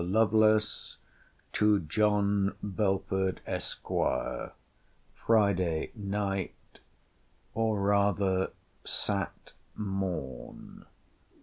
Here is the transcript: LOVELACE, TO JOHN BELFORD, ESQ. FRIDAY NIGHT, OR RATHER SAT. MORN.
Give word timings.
LOVELACE, 0.03 0.97
TO 1.53 1.79
JOHN 1.81 2.55
BELFORD, 2.63 3.39
ESQ. 3.45 4.53
FRIDAY 5.13 5.91
NIGHT, 5.93 6.79
OR 7.53 7.79
RATHER 7.79 8.49
SAT. 8.83 9.51
MORN. 9.75 10.87